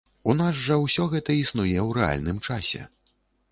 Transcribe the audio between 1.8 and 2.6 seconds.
ў рэальным